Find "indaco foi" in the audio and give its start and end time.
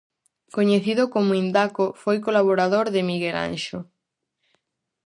1.43-2.17